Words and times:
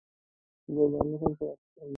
زردالو 0.73 1.15
هر 1.21 1.31
سړی 1.39 1.55
خوښوي. 1.59 1.87